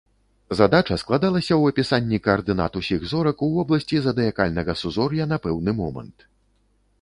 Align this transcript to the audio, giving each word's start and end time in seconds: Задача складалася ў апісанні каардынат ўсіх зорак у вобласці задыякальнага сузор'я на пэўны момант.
Задача 0.59 0.95
складалася 1.01 1.51
ў 1.57 1.63
апісанні 1.73 2.19
каардынат 2.27 2.79
ўсіх 2.81 3.05
зорак 3.11 3.45
у 3.49 3.51
вобласці 3.59 4.01
задыякальнага 4.07 4.77
сузор'я 4.81 5.29
на 5.35 5.41
пэўны 5.45 5.71
момант. 5.85 6.17